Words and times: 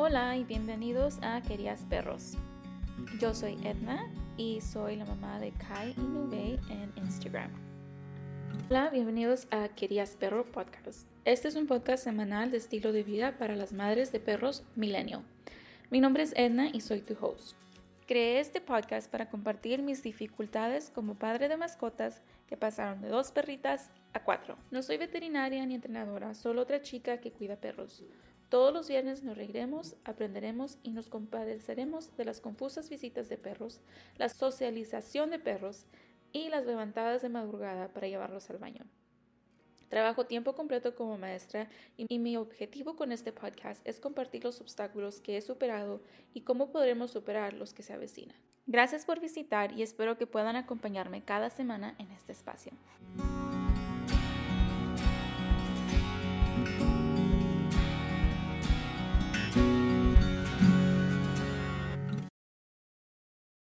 Hola 0.00 0.36
y 0.36 0.44
bienvenidos 0.44 1.18
a 1.22 1.42
Querías 1.42 1.84
Perros. 1.90 2.34
Yo 3.18 3.34
soy 3.34 3.58
Edna 3.64 4.08
y 4.36 4.60
soy 4.60 4.94
la 4.94 5.04
mamá 5.04 5.40
de 5.40 5.50
Kai 5.50 5.92
y 5.96 6.00
Nube 6.00 6.60
en 6.70 6.92
Instagram. 6.94 7.50
Hola, 8.70 8.90
bienvenidos 8.90 9.48
a 9.50 9.68
Querías 9.70 10.14
Perro 10.14 10.44
Podcast. 10.52 11.08
Este 11.24 11.48
es 11.48 11.56
un 11.56 11.66
podcast 11.66 12.04
semanal 12.04 12.52
de 12.52 12.58
estilo 12.58 12.92
de 12.92 13.02
vida 13.02 13.38
para 13.38 13.56
las 13.56 13.72
madres 13.72 14.12
de 14.12 14.20
perros 14.20 14.62
millennial. 14.76 15.24
Mi 15.90 15.98
nombre 15.98 16.22
es 16.22 16.32
Edna 16.36 16.68
y 16.72 16.80
soy 16.80 17.00
tu 17.00 17.16
host. 17.20 17.56
Creé 18.06 18.38
este 18.38 18.60
podcast 18.60 19.10
para 19.10 19.28
compartir 19.28 19.82
mis 19.82 20.04
dificultades 20.04 20.92
como 20.94 21.16
padre 21.16 21.48
de 21.48 21.56
mascotas 21.56 22.22
que 22.46 22.56
pasaron 22.56 23.00
de 23.00 23.08
dos 23.08 23.32
perritas 23.32 23.90
a 24.12 24.22
cuatro. 24.22 24.58
No 24.70 24.80
soy 24.80 24.96
veterinaria 24.96 25.66
ni 25.66 25.74
entrenadora, 25.74 26.34
solo 26.34 26.62
otra 26.62 26.82
chica 26.82 27.18
que 27.18 27.32
cuida 27.32 27.56
perros. 27.56 28.04
Todos 28.48 28.72
los 28.72 28.88
viernes 28.88 29.22
nos 29.22 29.36
reiremos, 29.36 29.96
aprenderemos 30.04 30.78
y 30.82 30.90
nos 30.90 31.08
compadeceremos 31.08 32.16
de 32.16 32.24
las 32.24 32.40
confusas 32.40 32.88
visitas 32.88 33.28
de 33.28 33.36
perros, 33.36 33.80
la 34.16 34.30
socialización 34.30 35.30
de 35.30 35.38
perros 35.38 35.84
y 36.32 36.48
las 36.48 36.64
levantadas 36.64 37.20
de 37.20 37.28
madrugada 37.28 37.88
para 37.88 38.08
llevarlos 38.08 38.48
al 38.48 38.58
baño. 38.58 38.86
Trabajo 39.90 40.26
tiempo 40.26 40.54
completo 40.54 40.94
como 40.94 41.18
maestra 41.18 41.68
y 41.96 42.18
mi 42.18 42.36
objetivo 42.36 42.96
con 42.96 43.12
este 43.12 43.32
podcast 43.32 43.86
es 43.86 44.00
compartir 44.00 44.44
los 44.44 44.60
obstáculos 44.60 45.20
que 45.20 45.36
he 45.36 45.40
superado 45.40 46.02
y 46.34 46.42
cómo 46.42 46.70
podremos 46.70 47.10
superar 47.10 47.54
los 47.54 47.72
que 47.72 47.82
se 47.82 47.94
avecinan. 47.94 48.36
Gracias 48.66 49.06
por 49.06 49.20
visitar 49.20 49.72
y 49.72 49.82
espero 49.82 50.18
que 50.18 50.26
puedan 50.26 50.56
acompañarme 50.56 51.22
cada 51.22 51.48
semana 51.48 51.94
en 51.98 52.10
este 52.10 52.32
espacio. 52.32 52.72